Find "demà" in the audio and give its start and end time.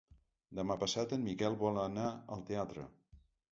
0.59-0.77